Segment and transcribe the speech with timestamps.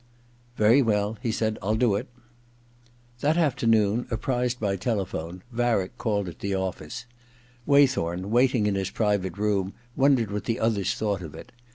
[0.33, 2.07] * Very weU,' he said, * TU do it.'
[3.19, 7.05] That afternoon, apprised by telephone, Varick called at the office.
[7.67, 11.51] Waythorn, waiting in his private room, wondered what the others thought of it.